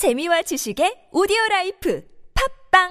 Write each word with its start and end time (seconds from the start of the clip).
재미와 0.00 0.40
지식의 0.40 1.12
오디오 1.12 1.36
라이프 1.50 2.00
팝빵 2.72 2.88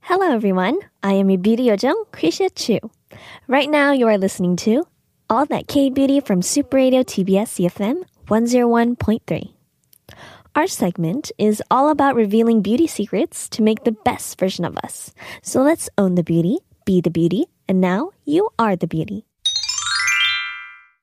Hello, 0.00 0.32
everyone. 0.32 0.80
I 1.02 1.12
am 1.12 1.28
your 1.28 1.36
beauty 1.36 1.68
yojung, 1.68 2.08
Krisha 2.12 2.48
Chu. 2.54 2.80
Right 3.46 3.68
now, 3.68 3.92
you 3.92 4.08
are 4.08 4.16
listening 4.16 4.56
to 4.64 4.88
all 5.30 5.44
That 5.44 5.68
K 5.68 5.90
Beauty 5.90 6.20
from 6.20 6.40
Super 6.40 6.78
Radio 6.78 7.02
TBS 7.02 7.68
eFM 7.68 8.04
101.3. 8.28 9.52
Our 10.56 10.66
segment 10.66 11.30
is 11.36 11.62
all 11.70 11.90
about 11.90 12.14
revealing 12.14 12.62
beauty 12.62 12.86
secrets 12.86 13.46
to 13.50 13.62
make 13.62 13.84
the 13.84 13.92
best 13.92 14.40
version 14.40 14.64
of 14.64 14.78
us. 14.78 15.12
So 15.42 15.60
let's 15.60 15.90
own 15.98 16.14
the 16.14 16.22
beauty, 16.22 16.58
be 16.86 17.02
the 17.02 17.10
beauty, 17.10 17.44
and 17.68 17.78
now 17.78 18.12
you 18.24 18.48
are 18.58 18.74
the 18.74 18.86
beauty. 18.86 19.26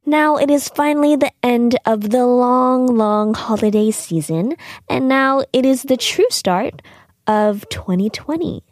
Now 0.08 0.38
it 0.38 0.50
is 0.50 0.70
finally 0.70 1.16
the 1.16 1.32
end 1.44 1.78
of 1.86 2.10
the 2.10 2.26
long, 2.26 2.88
long 2.98 3.36
holiday 3.36 3.92
season, 3.92 4.56
and 4.90 5.08
now 5.08 5.44
it 5.54 5.68
is 5.68 5.84
the 5.84 5.98
true 5.98 6.30
start 6.32 6.82
of 7.28 7.70
2020. 7.70 8.64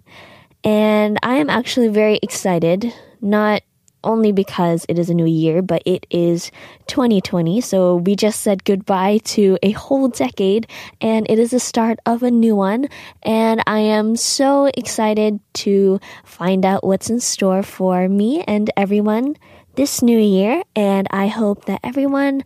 And 0.63 1.19
I 1.21 1.35
am 1.35 1.51
actually 1.51 1.89
very 1.89 2.19
excited, 2.23 2.91
not 3.21 3.61
only 4.03 4.31
because 4.31 4.85
it 4.89 4.99
is 4.99 5.09
a 5.09 5.13
new 5.13 5.25
year, 5.25 5.61
but 5.61 5.81
it 5.85 6.05
is 6.09 6.51
2020. 6.87 7.61
So 7.61 7.97
we 7.97 8.15
just 8.15 8.41
said 8.41 8.63
goodbye 8.63 9.19
to 9.25 9.57
a 9.63 9.71
whole 9.71 10.07
decade 10.07 10.67
and 11.01 11.25
it 11.29 11.39
is 11.39 11.51
the 11.51 11.59
start 11.59 11.99
of 12.05 12.23
a 12.23 12.31
new 12.31 12.55
one. 12.55 12.87
And 13.23 13.61
I 13.67 13.79
am 13.79 14.15
so 14.15 14.69
excited 14.75 15.39
to 15.65 15.99
find 16.23 16.65
out 16.65 16.83
what's 16.83 17.09
in 17.09 17.19
store 17.19 17.63
for 17.63 18.07
me 18.09 18.43
and 18.43 18.69
everyone 18.77 19.35
this 19.75 20.01
new 20.01 20.19
year. 20.19 20.63
And 20.75 21.07
I 21.11 21.27
hope 21.27 21.65
that 21.65 21.79
everyone 21.83 22.43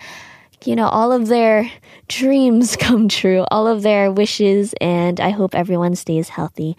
you 0.66 0.76
know, 0.76 0.88
all 0.88 1.12
of 1.12 1.28
their 1.28 1.70
dreams 2.08 2.76
come 2.80 3.08
true, 3.08 3.46
all 3.52 3.68
of 3.68 3.84
their 3.84 4.12
wishes, 4.12 4.74
and 4.82 5.20
I 5.20 5.30
hope 5.30 5.54
everyone 5.54 5.96
stays 5.96 6.30
healthy 6.30 6.76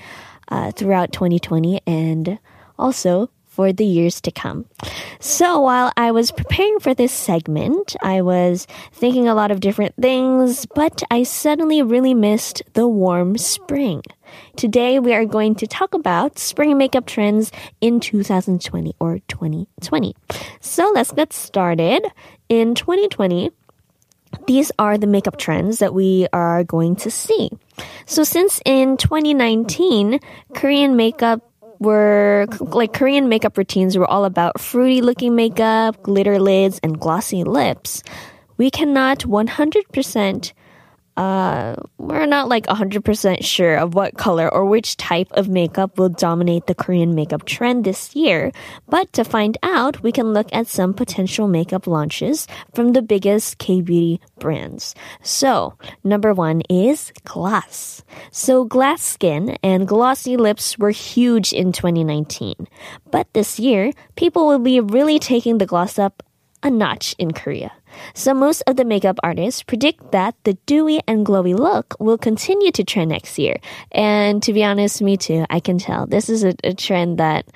uh, 0.48 0.72
throughout 0.72 1.12
2020 1.12 1.80
and 1.86 2.38
also 2.78 3.30
for 3.58 3.72
the 3.72 3.84
years 3.84 4.20
to 4.20 4.30
come. 4.30 4.66
So 5.18 5.58
while 5.58 5.90
I 5.96 6.12
was 6.12 6.30
preparing 6.30 6.78
for 6.78 6.94
this 6.94 7.10
segment, 7.10 7.96
I 8.00 8.22
was 8.22 8.68
thinking 8.92 9.26
a 9.26 9.34
lot 9.34 9.50
of 9.50 9.58
different 9.58 9.96
things, 10.00 10.64
but 10.76 11.02
I 11.10 11.24
suddenly 11.24 11.82
really 11.82 12.14
missed 12.14 12.62
the 12.74 12.86
warm 12.86 13.36
spring. 13.36 14.02
Today 14.54 15.00
we 15.00 15.12
are 15.12 15.24
going 15.24 15.56
to 15.56 15.66
talk 15.66 15.92
about 15.92 16.38
spring 16.38 16.78
makeup 16.78 17.06
trends 17.06 17.50
in 17.80 17.98
2020 17.98 18.94
or 19.00 19.18
2020. 19.26 20.14
So 20.60 20.92
let's 20.94 21.10
get 21.10 21.32
started. 21.32 22.06
In 22.48 22.76
2020, 22.76 23.50
these 24.46 24.70
are 24.78 24.96
the 24.96 25.08
makeup 25.08 25.36
trends 25.36 25.80
that 25.80 25.94
we 25.94 26.28
are 26.32 26.62
going 26.62 26.94
to 27.02 27.10
see. 27.10 27.50
So 28.06 28.22
since 28.22 28.60
in 28.64 28.98
2019, 28.98 30.20
Korean 30.54 30.94
makeup 30.94 31.47
were 31.78 32.46
like 32.60 32.92
Korean 32.92 33.28
makeup 33.28 33.56
routines 33.56 33.96
were 33.96 34.06
all 34.06 34.24
about 34.24 34.60
fruity 34.60 35.00
looking 35.02 35.34
makeup, 35.34 36.02
glitter 36.02 36.38
lids, 36.38 36.80
and 36.82 36.98
glossy 36.98 37.44
lips. 37.44 38.02
We 38.56 38.70
cannot 38.70 39.20
100% 39.20 40.52
uh, 41.16 41.76
not 42.28 42.48
like 42.48 42.66
100% 42.66 43.44
sure 43.44 43.76
of 43.76 43.94
what 43.94 44.16
color 44.16 44.52
or 44.52 44.64
which 44.64 44.96
type 44.96 45.28
of 45.32 45.48
makeup 45.48 45.98
will 45.98 46.08
dominate 46.08 46.66
the 46.66 46.75
Korean 46.75 47.14
makeup 47.14 47.44
trend 47.44 47.84
this 47.84 48.14
year. 48.14 48.53
But 48.88 49.12
to 49.14 49.25
find 49.25 49.56
out, 49.62 50.03
we 50.03 50.12
can 50.12 50.32
look 50.32 50.48
at 50.53 50.66
some 50.66 50.94
potential 50.94 51.48
makeup 51.48 51.86
launches 51.86 52.47
from 52.75 52.92
the 52.92 53.03
biggest 53.03 53.58
K-beauty 53.58 54.20
brands. 54.38 54.94
So, 55.22 55.75
number 56.04 56.34
one 56.34 56.62
is 56.69 57.12
glass. 57.25 58.04
So, 58.30 58.64
glass 58.64 59.03
skin 59.03 59.56
and 59.62 59.88
glossy 59.88 60.36
lips 60.36 60.78
were 60.78 60.91
huge 60.91 61.53
in 61.53 61.72
2019. 61.72 62.69
But 63.10 63.32
this 63.32 63.58
year, 63.58 63.92
people 64.16 64.47
will 64.47 64.58
be 64.58 64.80
really 64.80 65.19
taking 65.19 65.58
the 65.58 65.66
gloss 65.66 65.98
up 65.98 66.22
a 66.62 66.70
notch 66.70 67.14
in 67.19 67.32
Korea. 67.32 67.72
So 68.14 68.34
most 68.34 68.62
of 68.66 68.76
the 68.76 68.84
makeup 68.84 69.19
artists 69.22 69.62
predict 69.62 70.12
that 70.12 70.34
the 70.44 70.54
dewy 70.66 71.00
and 71.06 71.24
glowy 71.24 71.56
look 71.58 71.94
will 71.98 72.19
continue 72.19 72.70
to 72.72 72.84
trend 72.84 73.10
next 73.10 73.38
year. 73.38 73.58
And 73.92 74.42
to 74.42 74.52
be 74.52 74.64
honest, 74.64 75.02
me 75.02 75.16
too, 75.16 75.47
I 75.50 75.60
can 75.60 75.78
tell. 75.78 76.06
This 76.06 76.28
is 76.28 76.44
a, 76.44 76.54
a 76.64 76.74
trend 76.74 77.18
that 77.18 77.47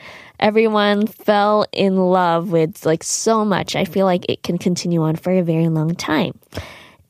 everyone 0.40 1.06
fell 1.06 1.66
in 1.72 1.96
love 1.96 2.50
with 2.50 2.84
like 2.84 3.04
so 3.04 3.44
much. 3.44 3.76
I 3.76 3.84
feel 3.84 4.06
like 4.06 4.24
it 4.28 4.42
can 4.42 4.58
continue 4.58 5.02
on 5.02 5.16
for 5.16 5.32
a 5.32 5.42
very 5.42 5.68
long 5.68 5.94
time. 5.94 6.38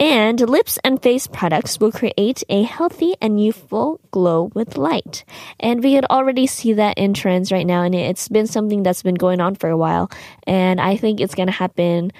And 0.00 0.40
lips 0.40 0.78
and 0.82 1.00
face 1.00 1.26
products 1.26 1.78
will 1.78 1.92
create 1.92 2.42
a 2.48 2.62
healthy 2.62 3.14
and 3.20 3.42
youthful 3.42 4.00
glow 4.10 4.50
with 4.54 4.76
light. 4.76 5.24
And 5.60 5.82
we 5.82 5.94
can 5.94 6.06
already 6.06 6.46
see 6.46 6.72
that 6.72 6.98
in 6.98 7.14
trends 7.14 7.52
right 7.52 7.66
now. 7.66 7.82
And 7.82 7.94
it's 7.94 8.28
been 8.28 8.46
something 8.46 8.82
that's 8.82 9.02
been 9.02 9.14
going 9.14 9.40
on 9.40 9.54
for 9.54 9.70
a 9.70 9.76
while. 9.76 10.10
And 10.46 10.80
I 10.80 10.96
think 10.96 11.20
it's 11.20 11.36
going 11.36 11.46
to 11.46 11.52
happen 11.52 12.10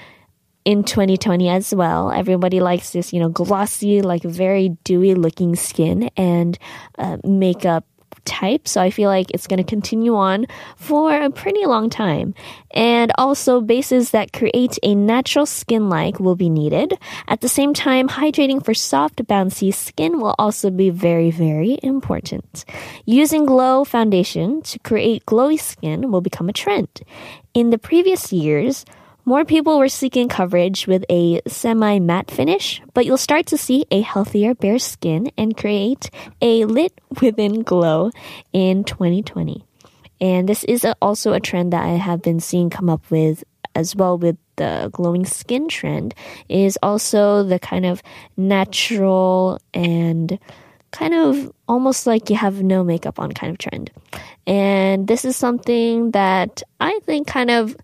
in 0.65 0.84
2020 0.84 1.49
as 1.49 1.75
well. 1.75 2.11
Everybody 2.11 2.61
likes 2.61 2.91
this, 2.93 3.12
you 3.12 3.21
know, 3.21 3.28
glossy, 3.28 4.00
like 4.03 4.22
very 4.22 4.71
dewy 4.84 5.15
looking 5.15 5.56
skin 5.56 6.11
and 6.16 6.59
uh, 6.99 7.19
makeup 7.25 7.84
type. 8.25 8.69
So 8.69 8.81
I 8.81 8.91
feel 8.91 9.09
like 9.09 9.31
it's 9.31 9.47
going 9.47 9.59
to 9.59 9.65
continue 9.65 10.15
on 10.15 10.47
for 10.77 11.15
a 11.15 11.31
pretty 11.31 11.65
long 11.66 11.91
time. 11.91 12.34
And 12.72 13.12
also 13.19 13.60
bases 13.60 14.10
that 14.10 14.33
create 14.33 14.78
a 14.83 14.94
natural 14.94 15.47
skin 15.47 15.88
like 15.88 16.21
will 16.21 16.37
be 16.37 16.49
needed. 16.49 16.94
At 17.28 17.41
the 17.41 17.49
same 17.49 17.75
time, 17.75 18.09
hydrating 18.09 18.65
for 18.65 18.75
soft, 18.75 19.25
bouncy 19.27 19.72
skin 19.72 20.21
will 20.21 20.34
also 20.38 20.71
be 20.71 20.91
very, 20.91 21.31
very 21.31 21.78
important. 21.82 22.65
Using 23.05 23.47
glow 23.47 23.84
foundation 23.84 24.62
to 24.62 24.78
create 24.78 25.27
glowy 25.27 25.61
skin 25.61 26.11
will 26.11 26.21
become 26.21 26.49
a 26.49 26.53
trend. 26.53 26.88
In 27.55 27.71
the 27.71 27.78
previous 27.78 28.32
years, 28.32 28.84
more 29.25 29.44
people 29.44 29.78
were 29.78 29.88
seeking 29.88 30.28
coverage 30.28 30.87
with 30.87 31.05
a 31.09 31.41
semi 31.47 31.99
matte 31.99 32.31
finish, 32.31 32.83
but 32.94 33.06
you'll 33.06 33.16
start 33.16 33.47
to 33.47 33.59
see 33.59 33.87
a 33.91 34.00
healthier 34.00 34.55
bare 34.55 34.78
skin 34.78 35.31
and 35.38 35.56
create 35.56 36.10
a 36.41 36.65
lit 36.65 36.93
within 37.21 37.62
glow 37.62 38.11
in 38.53 38.84
2020. 38.84 39.65
And 40.21 40.49
this 40.49 40.65
is 40.65 40.87
also 41.00 41.32
a 41.32 41.41
trend 41.41 41.72
that 41.72 41.84
I 41.84 41.97
have 41.97 42.22
been 42.22 42.41
seeing 42.41 42.71
come 42.71 42.88
up 42.88 43.11
with 43.11 43.44
as 43.75 43.97
well 43.97 44.19
with 44.19 44.37
the 44.56 44.91
glowing 44.93 45.25
skin 45.25 45.69
trend 45.69 46.15
is 46.49 46.78
also 46.82 47.43
the 47.43 47.59
kind 47.59 47.87
of 47.87 48.03
natural 48.37 49.59
and 49.72 50.38
kind 50.91 51.15
of 51.15 51.50
almost 51.66 52.06
like 52.06 52.28
you 52.28 52.37
have 52.37 52.62
no 52.62 52.84
makeup 52.84 53.19
on 53.19 53.32
kind 53.32 53.50
of 53.50 53.59
trend. 53.59 53.91
And 54.47 55.09
this 55.09 55.25
is 55.25 55.37
something 55.37 56.11
that 56.11 56.62
I 56.81 57.00
think 57.05 57.27
kind 57.27 57.50
of 57.50 57.77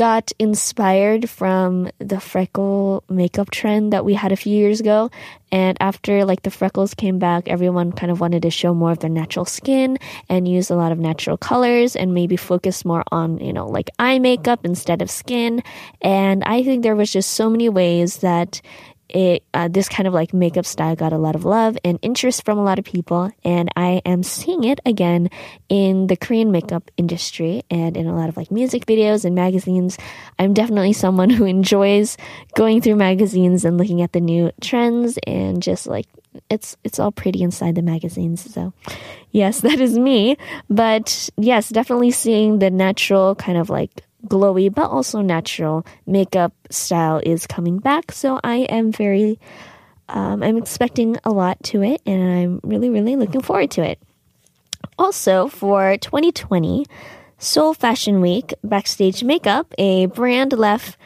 got 0.00 0.32
inspired 0.38 1.28
from 1.28 1.90
the 1.98 2.18
freckle 2.18 3.04
makeup 3.10 3.50
trend 3.50 3.92
that 3.92 4.02
we 4.02 4.14
had 4.14 4.32
a 4.32 4.36
few 4.36 4.56
years 4.56 4.80
ago. 4.80 5.10
And 5.52 5.76
after 5.78 6.24
like 6.24 6.40
the 6.40 6.50
freckles 6.50 6.94
came 6.94 7.18
back, 7.18 7.48
everyone 7.48 7.92
kind 7.92 8.10
of 8.10 8.18
wanted 8.18 8.40
to 8.44 8.50
show 8.50 8.72
more 8.72 8.92
of 8.92 9.00
their 9.00 9.10
natural 9.10 9.44
skin 9.44 9.98
and 10.30 10.48
use 10.48 10.70
a 10.70 10.74
lot 10.74 10.90
of 10.90 10.98
natural 10.98 11.36
colors 11.36 11.96
and 11.96 12.14
maybe 12.14 12.36
focus 12.36 12.82
more 12.82 13.04
on, 13.12 13.40
you 13.40 13.52
know, 13.52 13.68
like 13.68 13.90
eye 13.98 14.18
makeup 14.18 14.64
instead 14.64 15.02
of 15.02 15.10
skin. 15.10 15.62
And 16.00 16.44
I 16.44 16.62
think 16.62 16.82
there 16.82 16.96
was 16.96 17.12
just 17.12 17.32
so 17.32 17.50
many 17.50 17.68
ways 17.68 18.20
that 18.20 18.62
it 19.14 19.44
uh, 19.54 19.68
this 19.68 19.88
kind 19.88 20.06
of 20.06 20.14
like 20.14 20.32
makeup 20.32 20.66
style 20.66 20.96
got 20.96 21.12
a 21.12 21.18
lot 21.18 21.34
of 21.34 21.44
love 21.44 21.76
and 21.84 21.98
interest 22.02 22.44
from 22.44 22.58
a 22.58 22.64
lot 22.64 22.78
of 22.78 22.84
people 22.84 23.30
and 23.44 23.70
i 23.76 24.00
am 24.04 24.22
seeing 24.22 24.64
it 24.64 24.80
again 24.84 25.28
in 25.68 26.06
the 26.06 26.16
korean 26.16 26.50
makeup 26.50 26.90
industry 26.96 27.62
and 27.70 27.96
in 27.96 28.06
a 28.06 28.14
lot 28.14 28.28
of 28.28 28.36
like 28.36 28.50
music 28.50 28.86
videos 28.86 29.24
and 29.24 29.34
magazines. 29.34 29.98
I'm 30.38 30.54
definitely 30.54 30.92
someone 30.92 31.30
who 31.36 31.44
enjoys 31.44 32.16
going 32.54 32.80
through 32.80 32.96
magazines 32.96 33.64
and 33.64 33.78
looking 33.78 34.02
at 34.02 34.12
the 34.12 34.20
new 34.20 34.50
trends 34.60 35.18
and 35.26 35.62
just 35.62 35.86
like 35.86 36.06
it's 36.48 36.76
it's 36.84 37.00
all 37.00 37.10
pretty 37.10 37.42
inside 37.42 37.74
the 37.74 37.82
magazines 37.82 38.54
so 38.54 38.72
yes 39.32 39.60
that 39.66 39.80
is 39.80 39.98
me. 39.98 40.36
But 40.68 41.30
yes 41.36 41.68
definitely 41.68 42.10
seeing 42.10 42.58
the 42.58 42.70
natural 42.70 43.34
kind 43.34 43.58
of 43.58 43.70
like 43.70 44.02
glowy 44.26 44.72
but 44.72 44.90
also 44.90 45.20
natural 45.20 45.86
makeup 46.06 46.52
style 46.70 47.20
is 47.24 47.46
coming 47.46 47.78
back. 47.78 48.12
So 48.12 48.40
I 48.42 48.58
am 48.68 48.92
very, 48.92 49.38
um, 50.08 50.42
I'm 50.42 50.56
expecting 50.56 51.16
a 51.24 51.30
lot 51.30 51.62
to 51.64 51.82
it 51.82 52.02
and 52.06 52.22
I'm 52.22 52.60
really, 52.62 52.90
really 52.90 53.16
looking 53.16 53.40
forward 53.40 53.70
to 53.72 53.82
it. 53.82 53.98
Also, 54.98 55.48
for 55.48 55.96
2020, 55.96 56.86
Seoul 57.38 57.72
Fashion 57.72 58.20
Week 58.20 58.52
Backstage 58.62 59.24
Makeup, 59.24 59.74
a 59.78 60.06
brand 60.06 60.52
left 60.52 60.98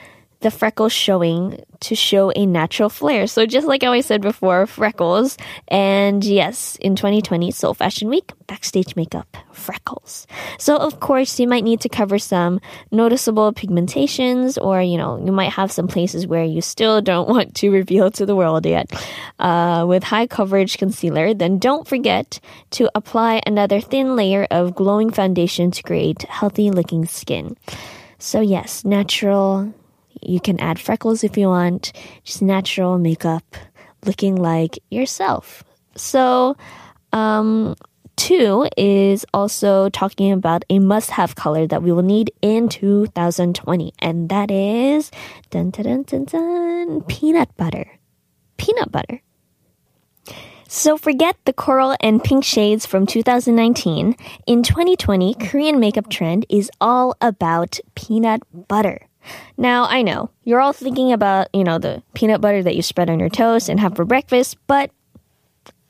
the 0.45 0.51
freckles 0.51 0.93
showing 0.93 1.65
to 1.81 1.95
show 1.95 2.31
a 2.37 2.45
natural 2.45 2.91
flare. 2.91 3.27
So 3.27 3.47
just 3.47 3.67
like 3.67 3.83
how 3.83 3.93
I 3.93 4.03
said 4.03 4.21
before, 4.21 4.67
freckles. 4.67 5.39
And 5.69 6.23
yes, 6.23 6.77
in 6.83 6.97
2020, 6.97 7.51
Seoul 7.51 7.73
Fashion 7.73 8.11
Week, 8.11 8.31
backstage 8.47 8.95
makeup, 8.95 9.39
freckles. 9.53 10.27
So 10.59 10.77
of 10.77 11.01
course, 11.01 11.41
you 11.41 11.49
might 11.49 11.65
need 11.65 11.81
to 11.81 11.89
cover 11.89 12.19
some 12.19 12.61
noticeable 12.93 13.55
pigmentations 13.55 14.59
or, 14.61 14.83
you 14.83 14.99
know, 14.99 15.17
you 15.17 15.33
might 15.33 15.51
have 15.51 15.73
some 15.73 15.89
places 15.89 16.27
where 16.27 16.45
you 16.45 16.61
still 16.61 17.01
don't 17.01 17.29
want 17.35 17.55
to 17.57 17.71
reveal 17.71 18.11
to 18.11 18.27
the 18.27 18.37
world 18.37 18.67
yet. 18.67 18.93
Uh, 19.39 19.87
with 19.89 20.05
high 20.05 20.27
coverage 20.27 20.77
concealer, 20.77 21.33
then 21.33 21.59
don't 21.59 21.89
forget 21.89 22.39
to 22.73 22.91
apply 22.95 23.41
another 23.47 23.81
thin 23.81 24.15
layer 24.15 24.47
of 24.51 24.75
glowing 24.75 25.11
foundation 25.11 25.71
to 25.71 25.83
create 25.83 26.23
healthy 26.25 26.71
looking 26.71 27.07
skin. 27.07 27.57
So 28.19 28.43
yes, 28.43 28.85
natural 28.85 29.73
you 30.29 30.41
can 30.41 30.59
add 30.61 30.79
freckles 30.79 31.25
if 31.25 31.37
you 31.37 31.49
want, 31.49 31.93
just 32.25 32.43
natural 32.43 32.99
makeup, 32.99 33.57
looking 34.05 34.37
like 34.37 34.79
yourself. 34.91 35.65
So, 35.97 36.57
um, 37.13 37.77
two 38.17 38.69
is 38.77 39.25
also 39.33 39.89
talking 39.91 40.33
about 40.33 40.65
a 40.71 40.79
must 40.79 41.11
have 41.11 41.35
color 41.35 41.67
that 41.67 41.83
we 41.83 41.93
will 41.93 42.03
need 42.03 42.31
in 42.43 42.69
2020, 42.69 43.93
and 43.99 44.29
that 44.29 44.51
is 44.51 45.11
dun, 45.51 45.71
dun, 45.71 45.85
dun, 45.85 46.03
dun, 46.03 46.25
dun, 46.25 47.01
peanut 47.03 47.57
butter. 47.57 47.99
Peanut 48.57 48.91
butter. 48.91 49.21
So 50.69 50.99
forget 50.99 51.37
the 51.45 51.53
coral 51.53 51.95
and 52.01 52.23
pink 52.23 52.43
shades 52.45 52.85
from 52.85 53.07
2019. 53.07 54.17
In 54.49 54.63
2020, 54.65 55.35
Korean 55.35 55.79
makeup 55.79 56.11
trend 56.11 56.47
is 56.49 56.69
all 56.81 57.15
about 57.21 57.79
peanut 57.95 58.43
butter. 58.67 59.07
Now, 59.57 59.85
I 59.85 60.03
know 60.03 60.31
you're 60.45 60.61
all 60.61 60.73
thinking 60.73 61.13
about, 61.13 61.49
you 61.53 61.65
know, 61.65 61.79
the 61.79 62.03
peanut 62.15 62.41
butter 62.41 62.63
that 62.63 62.77
you 62.77 62.83
spread 62.83 63.11
on 63.11 63.21
your 63.21 63.29
toast 63.29 63.69
and 63.69 63.81
have 63.81 63.97
for 63.97 64.05
breakfast, 64.05 64.57
but 64.67 64.91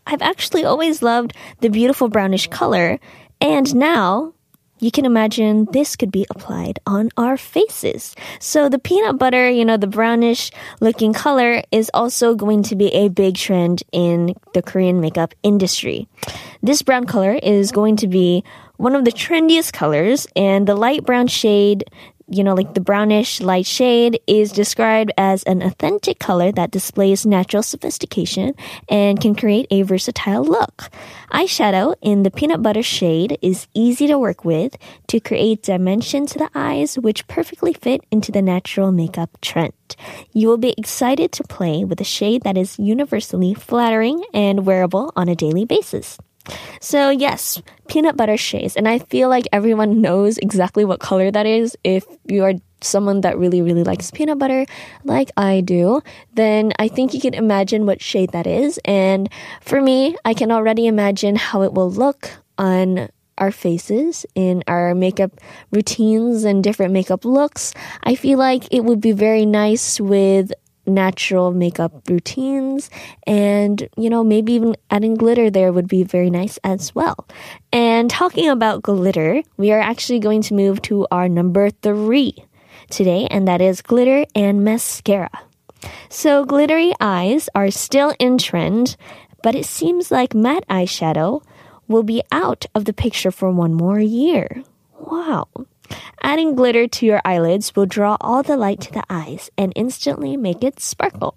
I've 0.07 0.23
actually 0.23 0.65
always 0.65 1.03
loved 1.03 1.33
the 1.61 1.71
beautiful 1.71 2.09
brownish 2.09 2.49
color. 2.49 2.99
And 3.41 3.75
now 3.75 4.35
you 4.81 4.91
can 4.91 5.07
imagine 5.07 5.67
this 5.73 5.97
could 5.97 6.11
be 6.11 6.27
applied 6.31 6.79
on 6.87 7.09
our 7.17 7.37
faces. 7.37 8.15
So 8.39 8.69
the 8.69 8.79
peanut 8.79 9.19
butter, 9.19 9.49
you 9.49 9.65
know, 9.65 9.77
the 9.77 9.87
brownish 9.87 10.51
looking 10.81 11.13
color 11.13 11.63
is 11.71 11.91
also 11.95 12.35
going 12.35 12.65
to 12.65 12.77
be 12.77 12.89
a 12.89 13.09
big 13.09 13.37
trend 13.37 13.83
in 13.93 14.35
the 14.53 14.63
Korean 14.63 15.01
makeup 15.01 15.35
industry. 15.43 16.09
This 16.63 16.83
brown 16.83 17.05
color 17.05 17.39
is 17.43 17.73
going 17.73 17.97
to 17.97 18.09
be 18.09 18.45
one 18.77 18.95
of 18.95 19.05
the 19.05 19.13
trendiest 19.13 19.73
colors 19.73 20.27
and 20.35 20.67
the 20.67 20.75
light 20.75 21.05
brown 21.05 21.29
shade 21.29 21.85
you 22.29 22.43
know, 22.43 22.55
like 22.55 22.75
the 22.75 22.81
brownish 22.81 23.41
light 23.41 23.67
shade 23.67 24.21
is 24.27 24.53
described 24.53 25.13
as 25.19 25.43
an 25.45 25.63
authentic 25.63 26.19
color 26.19 26.51
that 26.53 26.71
displays 26.71 27.27
natural 27.27 27.63
sophistication 27.63 28.55
and 28.89 29.21
can 29.21 29.35
create 29.35 29.67
a 29.71 29.83
versatile 29.83 30.45
look. 30.45 30.91
Eyeshadow 31.33 31.95
in 32.01 32.23
the 32.23 32.31
peanut 32.31 32.63
butter 32.63 32.83
shade 32.83 33.39
is 33.43 33.67
easy 33.75 34.07
to 34.07 34.19
work 34.19 34.45
with 34.45 34.77
to 35.09 35.21
create 35.21 35.63
dimension 35.63 36.27
to 36.27 36.39
the 36.39 36.51
eyes, 36.55 36.97
which 36.99 37.27
perfectly 37.29 37.73
fit 37.75 38.03
into 38.11 38.33
the 38.33 38.43
natural 38.43 38.91
makeup 38.91 39.39
trend. 39.43 39.73
You 40.33 40.49
will 40.49 40.59
be 40.59 40.75
excited 40.79 41.33
to 41.33 41.45
play 41.45 41.85
with 41.85 42.01
a 42.01 42.05
shade 42.05 42.43
that 42.43 42.57
is 42.57 42.79
universally 42.79 43.55
flattering 43.55 44.25
and 44.33 44.67
wearable 44.67 45.13
on 45.15 45.29
a 45.29 45.35
daily 45.37 45.65
basis. 45.65 46.19
So 46.81 47.11
yes, 47.11 47.63
peanut 47.89 48.17
butter 48.17 48.37
shades. 48.37 48.77
And 48.77 48.89
I 48.89 48.99
feel 48.99 49.29
like 49.29 49.47
everyone 49.53 50.01
knows 50.01 50.39
exactly 50.39 50.85
what 50.85 51.01
color 51.01 51.31
that 51.31 51.47
is. 51.47 51.77
If 51.85 52.05
you 52.27 52.45
are 52.45 52.55
someone 52.81 53.23
that 53.23 53.39
really, 53.39 53.63
really 53.63 53.85
likes 53.85 54.11
peanut 54.11 54.39
butter, 54.39 54.67
like 55.05 55.31
I 55.37 55.63
do, 55.63 56.03
then 56.35 56.73
I 56.79 56.89
think 56.89 57.15
you 57.15 57.21
can 57.21 57.35
imagine 57.35 57.87
what 57.87 58.03
shade 58.03 58.33
that 58.33 58.47
is. 58.47 58.79
And 58.85 59.31
for 59.61 59.81
me, 59.81 60.17
I 60.25 60.35
can 60.35 60.53
already 60.53 60.87
imagine 60.87 61.37
how 61.37 61.63
it 61.63 61.73
will 61.73 61.91
look 61.91 62.31
on 62.59 63.09
our 63.39 63.51
faces 63.51 64.25
in 64.35 64.63
our 64.69 64.95
makeup 64.95 65.33
routines 65.73 66.45
and 66.45 66.63
different 66.63 66.93
makeup 66.93 67.25
looks. 67.25 67.75
I 68.05 68.15
feel 68.15 68.39
like 68.39 68.73
it 68.73 68.85
would 68.85 69.01
be 69.01 69.13
very 69.13 69.45
nice 69.45 70.01
with 70.01 70.53
natural 70.87 71.53
makeup 71.53 71.93
routines 72.09 72.91
and 73.27 73.89
you 73.97 74.11
know 74.11 74.23
maybe 74.23 74.53
even 74.53 74.77
adding 74.91 75.15
glitter 75.15 75.51
there 75.51 75.73
would 75.73 75.89
be 75.89 76.03
very 76.03 76.31
nice 76.31 76.59
as 76.65 76.95
well. 76.95 77.27
And 77.73 78.11
talking 78.11 78.49
about 78.49 78.83
glitter 78.83 79.43
we 79.57 79.73
are 79.73 79.81
actually 79.81 80.21
going 80.21 80.43
to 80.43 80.55
move 80.55 80.83
to 80.83 81.07
our 81.11 81.29
number 81.29 81.71
three 81.71 82.35
today 82.91 83.27
and 83.31 83.49
that 83.49 83.61
is 83.61 83.83
glitter 83.83 84.27
and 84.35 84.65
mascara. 84.65 85.31
So 86.09 86.45
glittery 86.45 86.93
eyes 87.01 87.49
are 87.55 87.71
still 87.71 88.15
in 88.19 88.39
trend 88.39 88.97
but 89.43 89.55
it 89.55 89.67
seems 89.67 90.11
like 90.11 90.35
matte 90.35 90.67
eyeshadow 90.69 91.43
will 91.87 92.03
be 92.03 92.23
out 92.33 92.65
of 92.75 92.87
the 92.87 92.95
picture 92.95 93.31
for 93.31 93.51
one 93.51 93.75
more 93.75 94.01
year. 94.01 94.63
Wow 94.99 95.49
Adding 96.23 96.55
glitter 96.55 96.87
to 96.89 97.07
your 97.07 97.21
eyelids 97.25 97.77
will 97.77 97.87
draw 97.87 98.17
all 98.21 98.43
the 98.43 98.57
light 98.57 98.81
to 98.83 98.93
the 98.93 99.05
eyes 99.11 99.51
and 99.59 99.73
instantly 99.77 100.37
make 100.37 100.65
it 100.65 100.81
sparkle. 100.81 101.35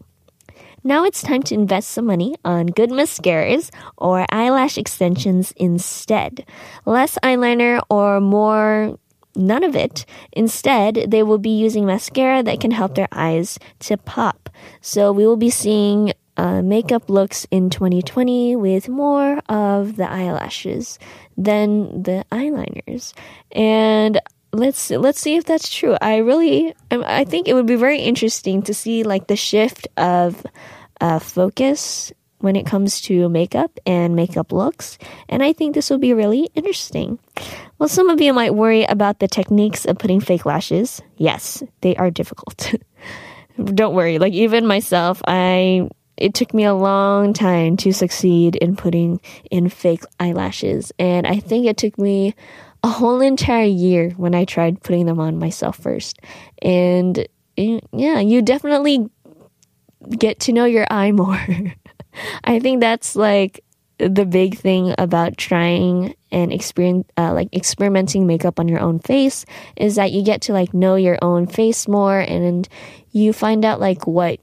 Now 0.84 1.04
it's 1.04 1.22
time 1.22 1.44
to 1.44 1.54
invest 1.54 1.90
some 1.90 2.06
money 2.06 2.36
on 2.46 2.68
good 2.68 2.92
mascaras 2.92 3.70
or 3.98 4.26
eyelash 4.32 4.78
extensions 4.78 5.52
instead. 5.58 6.46
Less 6.86 7.18
eyeliner 7.24 7.82
or 7.90 8.22
more 8.22 8.98
none 9.36 9.64
of 9.64 9.76
it. 9.76 10.06
Instead, 10.32 11.06
they 11.10 11.24
will 11.24 11.38
be 11.38 11.58
using 11.58 11.86
mascara 11.86 12.42
that 12.44 12.60
can 12.60 12.72
help 12.72 12.96
their 12.96 13.08
eyes 13.12 13.60
to 13.80 13.98
pop. 13.98 14.50
So 14.82 15.12
we 15.12 15.28
will 15.28 15.38
be 15.38 15.50
seeing 15.50 16.14
uh, 16.38 16.62
makeup 16.62 17.10
looks 17.10 17.48
in 17.52 17.70
2020 17.70 18.56
with 18.56 18.88
more 18.88 19.40
of 19.50 19.96
the 19.96 20.10
eyelashes 20.10 21.00
than 21.36 22.04
the 22.04 22.26
eyeliners. 22.32 23.14
And 23.52 24.20
let's 24.58 24.90
let's 24.90 25.20
see 25.20 25.36
if 25.36 25.46
that's 25.46 25.70
true. 25.74 25.96
I 26.02 26.18
really 26.18 26.74
I 26.92 27.24
think 27.24 27.48
it 27.48 27.54
would 27.54 27.68
be 27.68 27.76
very 27.76 28.00
interesting 28.00 28.64
to 28.64 28.74
see 28.74 29.04
like 29.04 29.28
the 29.28 29.36
shift 29.36 29.88
of 29.98 30.46
uh, 31.00 31.20
focus 31.20 32.12
when 32.40 32.56
it 32.56 32.66
comes 32.66 33.02
to 33.02 33.30
makeup 33.30 33.80
and 33.86 34.16
makeup 34.16 34.52
looks, 34.52 34.98
and 35.30 35.42
I 35.42 35.54
think 35.54 35.74
this 35.74 35.90
will 35.90 35.98
be 35.98 36.14
really 36.14 36.50
interesting. 36.54 37.20
Well, 37.80 37.90
some 37.90 38.10
of 38.10 38.22
you 38.22 38.34
might 38.34 38.54
worry 38.54 38.84
about 38.84 39.20
the 39.20 39.28
techniques 39.28 39.86
of 39.86 39.98
putting 39.98 40.20
fake 40.20 40.46
lashes. 40.46 41.02
Yes, 41.18 41.64
they 41.82 41.96
are 41.96 42.12
difficult. 42.12 42.76
Don't 43.64 43.96
worry. 43.96 44.20
Like 44.20 44.34
even 44.34 44.68
myself, 44.68 45.22
I 45.28 45.90
it 46.16 46.34
took 46.34 46.54
me 46.54 46.64
a 46.64 46.74
long 46.74 47.34
time 47.34 47.78
to 47.78 47.94
succeed 47.94 48.56
in 48.56 48.76
putting 48.76 49.22
in 49.52 49.70
fake 49.70 50.04
eyelashes, 50.20 50.92
and 51.00 51.28
I 51.28 51.40
think 51.40 51.66
it 51.66 51.78
took 51.78 51.98
me 51.98 52.36
a 52.88 52.90
whole 52.90 53.20
entire 53.20 53.66
year 53.66 54.12
when 54.12 54.34
I 54.34 54.46
tried 54.46 54.82
putting 54.82 55.08
them 55.08 55.20
on 55.20 55.38
myself 55.38 55.78
first. 55.78 56.20
And 56.62 57.28
yeah, 57.58 58.22
you 58.22 58.42
definitely 58.42 59.10
get 60.18 60.40
to 60.42 60.54
know 60.54 60.64
your 60.64 60.88
eye 60.90 61.12
more. 61.12 61.46
I 62.46 62.60
think 62.60 62.80
that's 62.80 63.18
like 63.18 63.62
the 63.98 64.26
big 64.26 64.58
thing 64.58 64.96
about 64.98 65.38
trying 65.38 66.16
and 66.32 66.54
experience 66.54 67.06
uh, 67.18 67.34
like 67.34 67.54
experimenting 67.54 68.26
makeup 68.26 68.58
on 68.58 68.70
your 68.70 68.80
own 68.80 69.00
face 69.00 69.46
is 69.76 69.96
that 69.96 70.14
you 70.14 70.24
get 70.24 70.42
to 70.44 70.54
like 70.54 70.74
know 70.74 70.96
your 70.96 71.18
own 71.22 71.46
face 71.46 71.88
more 71.88 72.20
and 72.20 72.70
you 73.12 73.34
find 73.34 73.66
out 73.66 73.82
like 73.82 74.08
what 74.08 74.40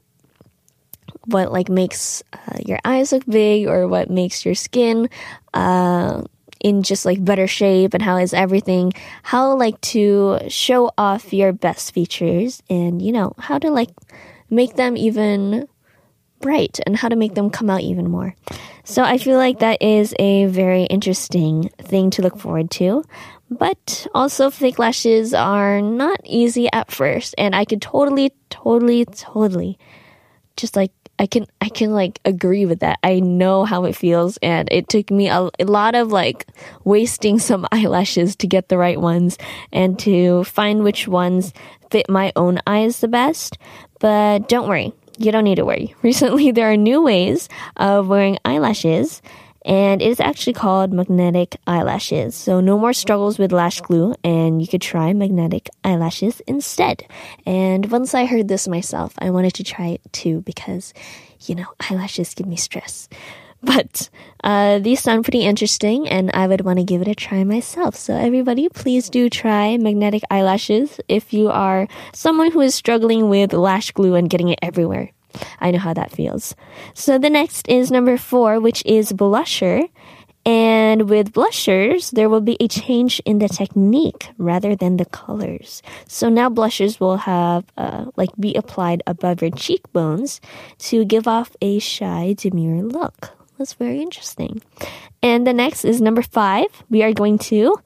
what 1.25 1.51
like 1.51 1.69
makes 1.69 2.21
uh, 2.33 2.59
your 2.65 2.79
eyes 2.85 3.11
look 3.11 3.25
big 3.25 3.67
or 3.67 3.87
what 3.87 4.09
makes 4.09 4.45
your 4.45 4.55
skin 4.55 5.09
uh, 5.53 6.21
in 6.59 6.83
just 6.83 7.05
like 7.05 7.23
better 7.23 7.47
shape 7.47 7.93
and 7.93 8.03
how 8.03 8.17
is 8.17 8.33
everything, 8.33 8.93
how 9.23 9.55
like 9.55 9.79
to 9.81 10.39
show 10.47 10.91
off 10.97 11.33
your 11.33 11.53
best 11.53 11.93
features 11.93 12.61
and 12.69 13.01
you 13.01 13.11
know, 13.11 13.33
how 13.37 13.59
to 13.59 13.69
like 13.69 13.89
make 14.49 14.75
them 14.75 14.97
even 14.97 15.67
bright 16.39 16.79
and 16.85 16.95
how 16.95 17.09
to 17.09 17.15
make 17.15 17.33
them 17.33 17.49
come 17.49 17.69
out 17.69 17.81
even 17.81 18.09
more. 18.09 18.35
So 18.83 19.03
I 19.03 19.17
feel 19.17 19.37
like 19.37 19.59
that 19.59 19.81
is 19.81 20.13
a 20.19 20.45
very 20.45 20.83
interesting 20.83 21.69
thing 21.79 22.11
to 22.11 22.21
look 22.21 22.37
forward 22.37 22.69
to. 22.71 23.03
But 23.49 24.07
also 24.13 24.49
fake 24.49 24.79
lashes 24.79 25.33
are 25.33 25.81
not 25.81 26.19
easy 26.23 26.67
at 26.71 26.91
first 26.91 27.35
and 27.37 27.55
I 27.55 27.65
could 27.65 27.81
totally, 27.81 28.31
totally, 28.49 29.05
totally 29.05 29.77
just 30.57 30.75
like 30.75 30.91
I 31.17 31.27
can 31.27 31.47
I 31.61 31.69
can 31.69 31.91
like 31.91 32.19
agree 32.25 32.65
with 32.65 32.79
that. 32.79 32.99
I 33.03 33.19
know 33.19 33.63
how 33.63 33.85
it 33.85 33.95
feels 33.95 34.37
and 34.37 34.67
it 34.71 34.89
took 34.89 35.09
me 35.11 35.29
a, 35.29 35.49
a, 35.59 35.65
lot 35.65 35.95
of 35.95 36.11
like 36.11 36.47
wasting 36.83 37.39
some 37.49 37.67
eyelashes 37.71 38.35
to 38.37 38.47
get 38.47 38.69
the 38.69 38.77
right 38.77 38.99
ones 38.99 39.37
and 39.71 39.97
to 39.99 40.43
find 40.43 40.83
which 40.83 41.07
ones 41.07 41.53
fit 41.89 42.09
my 42.09 42.33
own 42.35 42.59
eyes 42.67 42.99
the 42.99 43.07
best. 43.07 43.57
But 43.99 44.49
don't 44.49 44.67
worry. 44.67 44.93
You 45.17 45.31
don't 45.31 45.45
need 45.45 45.55
to 45.55 45.65
worry. 45.65 45.95
Recently 46.01 46.51
there 46.51 46.71
are 46.71 46.77
new 46.77 47.01
ways 47.01 47.47
of 47.77 48.07
wearing 48.07 48.37
eyelashes 48.43 49.21
and 49.65 50.01
it 50.01 50.07
is 50.07 50.19
actually 50.19 50.53
called 50.53 50.93
magnetic 50.93 51.57
eyelashes. 51.65 52.35
So 52.35 52.61
no 52.61 52.77
more 52.77 52.93
struggles 52.93 53.39
with 53.39 53.51
lash 53.51 53.81
glue, 53.81 54.13
and 54.23 54.61
you 54.61 54.67
could 54.67 54.81
try 54.81 55.11
magnetic 55.11 55.69
eyelashes 55.83 56.39
instead. 56.47 57.03
And 57.45 57.91
once 57.91 58.13
I 58.13 58.25
heard 58.25 58.47
this 58.47 58.67
myself, 58.67 59.13
I 59.17 59.31
wanted 59.31 59.55
to 59.55 59.63
try 59.63 59.87
it 59.87 60.01
too 60.13 60.41
because, 60.41 60.93
you 61.45 61.55
know, 61.55 61.65
eyelashes 61.89 62.35
give 62.35 62.47
me 62.47 62.55
stress. 62.55 63.09
But 63.63 64.09
uh, 64.43 64.77
these 64.77 65.01
sound 65.01 65.25
pretty 65.25 65.41
interesting, 65.41 66.07
and 66.07 66.29
I 66.35 66.45
would 66.45 66.61
want 66.61 66.77
to 66.77 66.85
give 66.85 67.01
it 67.01 67.07
a 67.07 67.15
try 67.15 67.43
myself. 67.43 67.95
So, 67.95 68.13
everybody, 68.13 68.69
please 68.69 69.09
do 69.09 69.27
try 69.27 69.75
magnetic 69.77 70.21
eyelashes 70.29 70.99
if 71.07 71.33
you 71.33 71.49
are 71.49 71.87
someone 72.13 72.51
who 72.51 72.61
is 72.61 72.75
struggling 72.75 73.27
with 73.27 73.53
lash 73.53 73.89
glue 73.91 74.13
and 74.13 74.29
getting 74.29 74.49
it 74.49 74.59
everywhere. 74.61 75.09
I 75.59 75.71
know 75.71 75.79
how 75.79 75.93
that 75.93 76.11
feels. 76.11 76.55
So 76.93 77.17
the 77.17 77.29
next 77.29 77.67
is 77.67 77.91
number 77.91 78.17
four, 78.17 78.59
which 78.59 78.83
is 78.85 79.13
blusher. 79.13 79.89
And 80.47 81.09
with 81.09 81.33
blushers, 81.33 82.11
there 82.11 82.29
will 82.29 82.41
be 82.41 82.55
a 82.59 82.67
change 82.67 83.19
in 83.25 83.39
the 83.39 83.49
technique 83.49 84.29
rather 84.37 84.75
than 84.75 84.97
the 84.97 85.05
colors. 85.05 85.81
So 86.07 86.29
now 86.29 86.49
blushers 86.49 86.99
will 86.99 87.17
have, 87.17 87.65
uh, 87.77 88.05
like, 88.15 88.29
be 88.39 88.53
applied 88.53 89.01
above 89.07 89.41
your 89.41 89.49
cheekbones 89.49 90.39
to 90.85 91.03
give 91.03 91.27
off 91.27 91.55
a 91.61 91.79
shy, 91.79 92.35
demure 92.37 92.83
look. 92.83 93.31
That's 93.57 93.73
very 93.73 94.03
interesting. 94.03 94.61
And 95.23 95.47
the 95.47 95.53
next 95.53 95.83
is 95.83 95.99
number 95.99 96.21
five. 96.21 96.67
We 96.91 97.01
are 97.01 97.13
going 97.13 97.39
to 97.49 97.81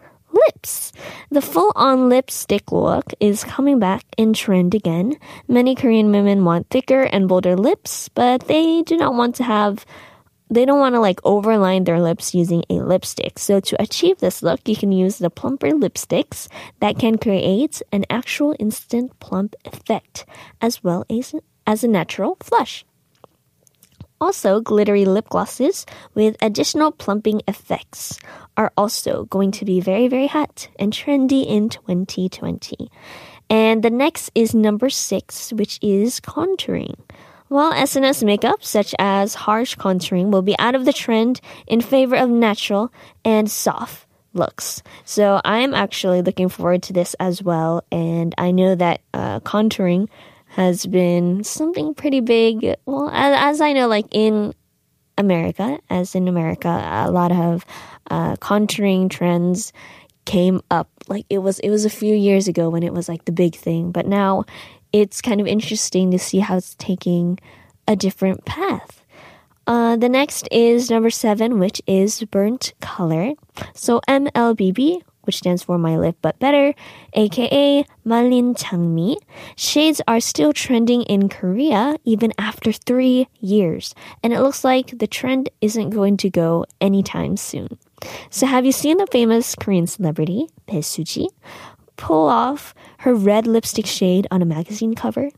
lips. 0.48 0.92
The 1.32 1.42
full 1.42 1.72
on 1.76 2.10
lipstick 2.10 2.72
look 2.72 3.14
is 3.20 3.44
coming 3.44 3.80
back 3.80 4.04
in 4.18 4.34
trend 4.34 4.74
again. 4.74 5.18
Many 5.48 5.76
Korean 5.76 6.12
women 6.12 6.46
want 6.46 6.70
thicker 6.70 7.04
and 7.04 7.28
bolder 7.28 7.56
lips, 7.56 8.10
but 8.10 8.48
they 8.48 8.82
do 8.84 8.98
not 8.98 9.14
want 9.14 9.36
to 9.36 9.44
have 9.44 9.86
they 10.52 10.66
don't 10.66 10.80
want 10.80 10.96
to 10.96 11.00
like 11.00 11.22
overline 11.22 11.86
their 11.86 12.02
lips 12.02 12.34
using 12.34 12.64
a 12.70 12.82
lipstick. 12.82 13.38
So 13.38 13.60
to 13.60 13.82
achieve 13.82 14.18
this 14.18 14.42
look, 14.42 14.68
you 14.68 14.76
can 14.76 14.92
use 14.92 15.20
the 15.20 15.30
plumper 15.30 15.70
lipsticks 15.70 16.48
that 16.80 16.98
can 16.98 17.20
create 17.20 17.82
an 17.92 18.06
actual 18.10 18.56
instant 18.58 19.20
plump 19.20 19.56
effect 19.66 20.26
as 20.60 20.84
well 20.84 21.06
as 21.10 21.36
as 21.68 21.84
a 21.84 21.88
natural 21.88 22.36
flush. 22.42 22.84
Also, 24.22 24.60
glittery 24.60 25.06
lip 25.06 25.30
glosses 25.30 25.86
with 26.14 26.36
additional 26.42 26.92
plumping 26.92 27.42
effects 27.48 28.20
are 28.58 28.72
also 28.76 29.26
going 29.26 29.52
to 29.52 29.66
be 29.66 29.80
very, 29.80 30.08
very 30.08 30.28
hot 30.28 30.68
and 30.78 30.92
trendy 30.92 31.48
in 31.48 31.70
2020. 31.70 32.92
And 33.50 33.82
the 33.82 33.90
next 33.90 34.32
is 34.36 34.54
number 34.54 34.90
six, 34.90 35.54
which 35.54 35.80
is 35.82 36.20
contouring. 36.20 37.00
While 37.48 37.74
SNS 37.74 38.24
makeup, 38.24 38.64
such 38.64 38.94
as 39.00 39.34
harsh 39.34 39.76
contouring, 39.76 40.30
will 40.30 40.44
be 40.44 40.58
out 40.60 40.76
of 40.76 40.86
the 40.86 40.94
trend 40.94 41.42
in 41.66 41.82
favor 41.82 42.16
of 42.16 42.30
natural 42.30 42.94
and 43.26 43.50
soft 43.50 44.06
looks. 44.34 44.84
So 45.04 45.42
I'm 45.44 45.74
actually 45.74 46.22
looking 46.22 46.50
forward 46.50 46.84
to 46.84 46.94
this 46.94 47.16
as 47.20 47.42
well. 47.42 47.84
And 47.92 48.36
I 48.38 48.52
know 48.52 48.76
that 48.76 49.02
uh, 49.14 49.40
contouring 49.40 50.10
has 50.50 50.86
been 50.86 51.44
something 51.44 51.94
pretty 51.94 52.22
big. 52.22 52.76
Well, 52.86 53.10
as, 53.10 53.56
as 53.58 53.62
I 53.62 53.74
know, 53.74 53.88
like 53.88 54.08
in 54.12 54.54
America, 55.18 55.80
as 55.90 56.16
in 56.16 56.28
America, 56.28 56.68
a 56.68 57.12
lot 57.12 57.32
of 57.32 57.66
uh, 58.10 58.36
contouring 58.38 59.10
trends 59.10 59.72
came 60.26 60.62
up. 60.72 60.90
Like 61.08 61.26
it 61.30 61.40
was, 61.40 61.60
it 61.60 61.70
was 61.70 61.86
a 61.86 61.90
few 61.90 62.16
years 62.16 62.48
ago 62.48 62.70
when 62.70 62.84
it 62.84 62.94
was 62.94 63.08
like 63.08 63.26
the 63.26 63.32
big 63.32 63.56
thing, 63.56 63.92
but 63.92 64.06
now 64.06 64.46
it's 64.92 65.22
kind 65.22 65.40
of 65.40 65.48
interesting 65.48 66.12
to 66.12 66.20
see 66.20 66.40
how 66.40 66.58
it's 66.58 66.76
taking 66.76 67.40
a 67.88 67.96
different 67.96 68.46
path. 68.46 69.04
Uh, 69.68 69.96
the 69.98 70.10
next 70.10 70.48
is 70.52 70.90
number 70.90 71.12
seven, 71.12 71.60
which 71.60 71.80
is 71.86 72.24
burnt 72.24 72.74
color. 72.82 73.34
So 73.76 74.02
MLBB 74.08 75.04
which 75.30 75.38
stands 75.38 75.62
for 75.62 75.78
My 75.78 75.96
Lip 75.96 76.18
But 76.24 76.40
Better, 76.40 76.74
aka 77.14 77.86
Malin 78.04 78.56
Changmi. 78.56 79.16
Shades 79.56 80.02
are 80.08 80.20
still 80.20 80.54
trending 80.54 81.04
in 81.04 81.30
Korea 81.30 81.98
even 82.04 82.34
after 82.40 82.72
three 82.72 83.28
years, 83.40 83.94
and 84.24 84.34
it 84.34 84.42
looks 84.42 84.64
like 84.64 84.98
the 84.98 85.06
trend 85.06 85.48
isn't 85.62 85.92
going 85.92 86.18
to 86.18 86.32
go 86.32 86.66
anytime 86.82 87.38
soon. 87.38 87.78
So, 88.32 88.48
have 88.48 88.66
you 88.66 88.72
seen 88.72 88.98
the 88.98 89.06
famous 89.06 89.54
Korean 89.54 89.86
celebrity, 89.86 90.48
Bae 90.66 90.82
Suji, 90.82 91.28
pull 91.96 92.28
off 92.28 92.74
her 93.06 93.14
red 93.14 93.46
lipstick 93.46 93.86
shade 93.86 94.26
on 94.32 94.42
a 94.42 94.46
magazine 94.46 94.96
cover? 94.96 95.30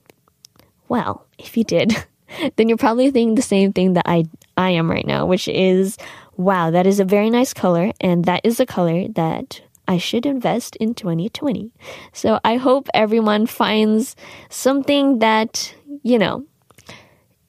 Well, 0.87 1.25
if 1.37 1.57
you 1.57 1.65
did, 1.65 1.91
then 2.55 2.69
you're 2.69 2.77
probably 2.77 3.11
thinking 3.11 3.35
the 3.35 3.41
same 3.41 3.73
thing 3.73 3.91
that 3.99 4.07
I, 4.07 4.23
I 4.55 4.69
am 4.69 4.89
right 4.89 5.05
now, 5.05 5.25
which 5.25 5.49
is 5.49 5.97
wow, 6.37 6.71
that 6.71 6.87
is 6.87 6.99
a 6.99 7.05
very 7.05 7.29
nice 7.29 7.53
color, 7.53 7.91
and 8.01 8.25
that 8.25 8.41
is 8.43 8.59
a 8.59 8.65
color 8.65 9.07
that 9.09 9.61
I 9.91 9.97
should 9.97 10.25
invest 10.25 10.77
in 10.77 10.93
2020. 10.93 11.73
So 12.13 12.39
I 12.45 12.55
hope 12.55 12.87
everyone 12.93 13.45
finds 13.45 14.15
something 14.49 15.19
that, 15.19 15.75
you 16.01 16.17
know, 16.17 16.45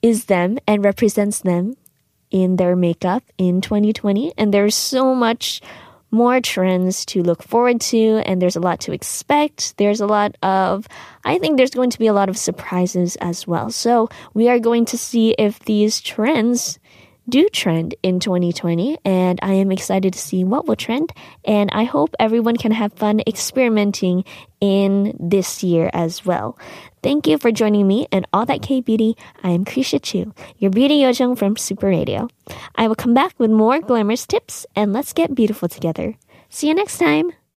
is 0.01 0.25
them 0.25 0.59
and 0.67 0.83
represents 0.83 1.39
them 1.39 1.75
in 2.31 2.57
their 2.57 2.75
makeup 2.75 3.23
in 3.37 3.61
2020. 3.61 4.33
And 4.37 4.53
there's 4.53 4.75
so 4.75 5.15
much 5.15 5.61
more 6.11 6.41
trends 6.41 7.05
to 7.05 7.23
look 7.23 7.41
forward 7.41 7.79
to, 7.79 8.21
and 8.25 8.41
there's 8.41 8.57
a 8.57 8.59
lot 8.59 8.81
to 8.81 8.91
expect. 8.91 9.77
There's 9.77 10.01
a 10.01 10.05
lot 10.05 10.35
of, 10.43 10.85
I 11.23 11.39
think 11.39 11.55
there's 11.55 11.71
going 11.71 11.91
to 11.91 11.99
be 11.99 12.07
a 12.07 12.13
lot 12.13 12.27
of 12.27 12.37
surprises 12.37 13.15
as 13.21 13.47
well. 13.47 13.71
So 13.71 14.09
we 14.33 14.49
are 14.49 14.59
going 14.59 14.83
to 14.91 14.97
see 14.97 15.31
if 15.39 15.59
these 15.59 16.01
trends 16.01 16.77
do 17.27 17.47
trend 17.49 17.95
in 18.03 18.19
2020, 18.19 18.97
and 19.05 19.39
I 19.41 19.53
am 19.53 19.71
excited 19.71 20.13
to 20.13 20.19
see 20.19 20.43
what 20.43 20.67
will 20.67 20.75
trend. 20.75 21.11
And 21.45 21.69
I 21.71 21.83
hope 21.83 22.15
everyone 22.19 22.57
can 22.57 22.71
have 22.71 22.93
fun 22.93 23.21
experimenting 23.27 24.25
in 24.59 25.15
this 25.19 25.63
year 25.63 25.89
as 25.93 26.25
well. 26.25 26.57
Thank 27.01 27.27
you 27.27 27.37
for 27.37 27.51
joining 27.51 27.87
me 27.87 28.07
and 28.11 28.27
all 28.33 28.45
that 28.45 28.61
K 28.61 28.81
beauty. 28.81 29.17
I 29.43 29.49
am 29.49 29.65
Krisha 29.65 30.01
Chu, 30.01 30.33
your 30.57 30.71
beauty 30.71 30.99
yojung 31.01 31.37
from 31.37 31.57
Super 31.57 31.87
Radio. 31.87 32.29
I 32.75 32.87
will 32.87 32.95
come 32.95 33.13
back 33.13 33.33
with 33.37 33.51
more 33.51 33.79
glamorous 33.79 34.25
tips, 34.25 34.65
and 34.75 34.93
let's 34.93 35.13
get 35.13 35.35
beautiful 35.35 35.67
together. 35.67 36.15
See 36.49 36.67
you 36.67 36.75
next 36.75 36.97
time. 36.97 37.31